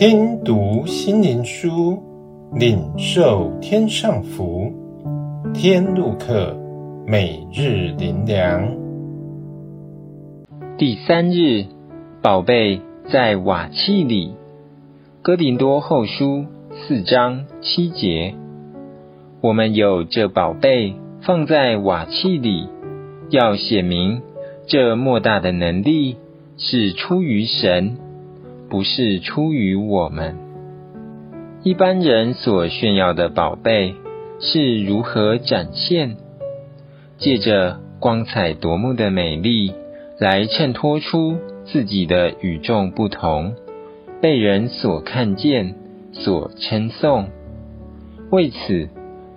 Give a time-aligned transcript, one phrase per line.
[0.00, 2.02] 听读心灵书，
[2.54, 4.72] 领受天上福。
[5.52, 6.56] 天路客，
[7.06, 8.78] 每日灵粮。
[10.78, 11.66] 第三日，
[12.22, 12.80] 宝贝
[13.12, 14.32] 在瓦器里。
[15.20, 18.34] 哥林多后书四章七节，
[19.42, 22.70] 我们有这宝贝放在瓦器里，
[23.28, 24.22] 要写明
[24.66, 26.16] 这莫大的能力
[26.56, 27.98] 是出于神。
[28.70, 30.36] 不是出于我们。
[31.64, 33.94] 一般人所炫耀的宝贝
[34.38, 36.16] 是如何展现？
[37.18, 39.74] 借着光彩夺目的美丽
[40.18, 43.54] 来衬托出自己的与众不同，
[44.22, 45.74] 被人所看见、
[46.12, 47.28] 所称颂。
[48.30, 48.88] 为此，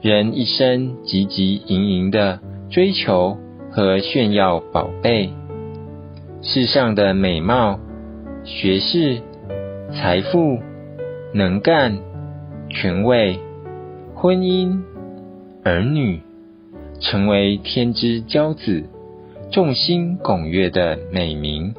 [0.01, 3.37] 人一生汲汲营营地追求
[3.71, 5.31] 和炫耀宝贝，
[6.43, 7.79] 世上的美貌。
[8.45, 9.21] 学识、
[9.95, 10.59] 财富、
[11.33, 11.99] 能干、
[12.67, 13.39] 权位、
[14.15, 14.81] 婚姻、
[15.63, 16.19] 儿女，
[16.99, 18.85] 成为天之骄子，
[19.51, 21.75] 众星拱月的美名，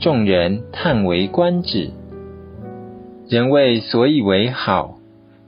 [0.00, 1.90] 众人叹为观止。
[3.28, 4.98] 人为所以为好，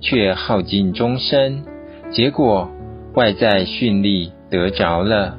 [0.00, 1.62] 却耗尽终身，
[2.10, 2.70] 结果
[3.14, 5.38] 外在绚丽得着了，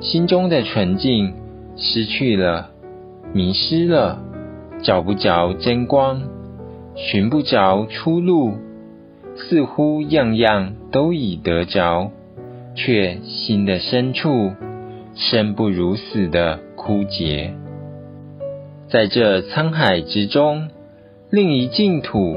[0.00, 1.34] 心中的纯净
[1.76, 2.70] 失去了，
[3.34, 4.29] 迷失了。
[4.82, 6.22] 找不着真光，
[6.96, 8.54] 寻不着出路，
[9.36, 12.10] 似乎样样都已得着，
[12.74, 14.52] 却心的深处
[15.14, 17.54] 生不如死的枯竭。
[18.88, 20.68] 在这沧海之中，
[21.30, 22.36] 另一净土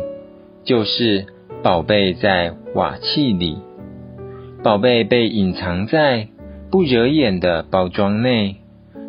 [0.63, 1.25] 就是
[1.63, 3.57] 宝贝在瓦器里，
[4.63, 6.27] 宝贝被隐藏在
[6.69, 8.57] 不惹眼的包装内，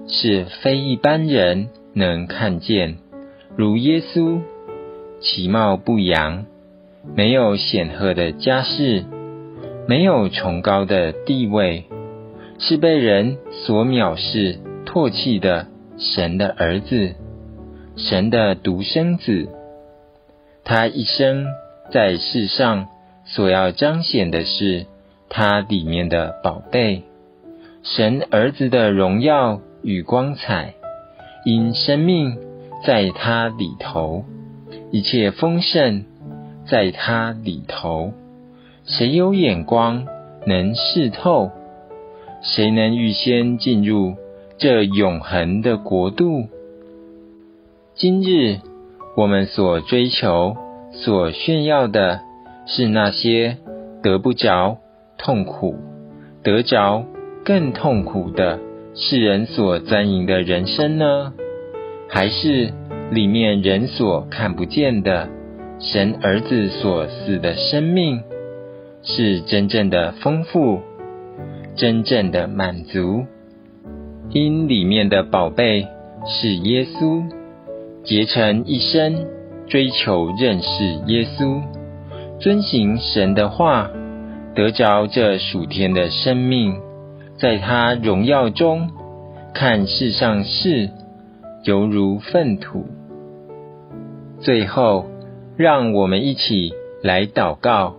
[0.07, 2.97] 是非一般人能看见。
[3.57, 4.41] 如耶稣，
[5.21, 6.45] 其貌不扬，
[7.15, 9.05] 没有显赫的家世，
[9.87, 11.85] 没有崇高的地位，
[12.59, 17.15] 是被人所藐视、唾弃的神的儿子，
[17.97, 19.49] 神的独生子。
[20.65, 21.47] 他一生
[21.93, 22.89] 在世上
[23.25, 24.87] 所要彰显的是
[25.29, 27.03] 他里面的宝贝，
[27.85, 30.75] 神儿子的荣耀与光彩，
[31.45, 32.37] 因生命。
[32.85, 34.25] 在他里头，
[34.91, 36.05] 一切丰盛，
[36.67, 38.13] 在他里头，
[38.85, 40.07] 谁有眼光
[40.47, 41.51] 能识透？
[42.43, 44.17] 谁能预先进入
[44.59, 46.49] 这永恒的国度？
[47.95, 48.59] 今日
[49.17, 50.55] 我们所追求、
[50.93, 52.21] 所炫耀的，
[52.67, 53.57] 是那些
[54.03, 54.77] 得不着、
[55.17, 55.75] 痛苦；
[56.43, 57.07] 得着
[57.47, 58.59] 更痛苦的，
[58.95, 61.33] 世人所钻营的人生呢？
[62.15, 62.73] 还是
[63.11, 65.29] 里面人所看不见的
[65.81, 68.23] 神儿子所死的生命，
[69.03, 70.79] 是真正的丰富，
[71.75, 73.25] 真正的满足。
[74.31, 75.89] 因里面的宝贝
[76.25, 77.25] 是耶稣，
[78.05, 79.27] 结成一生
[79.67, 81.61] 追求认识耶稣，
[82.39, 83.91] 遵行神的话，
[84.55, 86.77] 得着这属天的生命，
[87.41, 88.89] 在他荣耀中
[89.53, 90.91] 看世上事。
[91.65, 92.87] 犹如粪土。
[94.41, 95.07] 最后，
[95.57, 97.97] 让我们一起来祷告。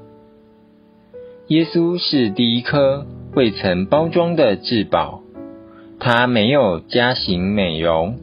[1.47, 5.21] 耶稣是第一颗未曾包装的至宝，
[5.99, 8.19] 他没有佳形美容，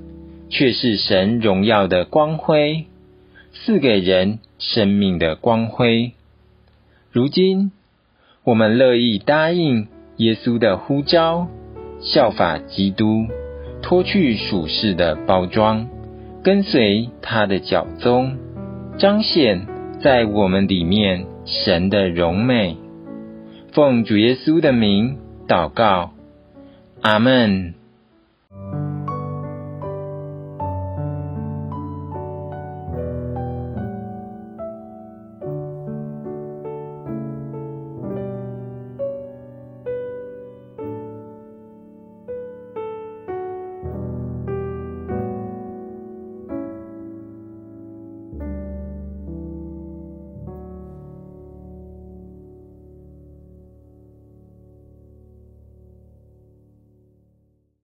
[0.48, 2.84] 却是神荣耀的光辉，
[3.52, 6.12] 赐给人生命的光辉。
[7.10, 7.72] 如今，
[8.44, 9.88] 我们乐意答应
[10.18, 11.48] 耶稣的呼召，
[12.00, 13.26] 效法基督。
[13.92, 15.86] 脱去属世的包装，
[16.42, 18.38] 跟随他的脚踪，
[18.96, 19.66] 彰显
[20.00, 22.78] 在我们里面神的荣美。
[23.72, 26.12] 奉主耶稣的名祷告，
[27.02, 27.74] 阿门。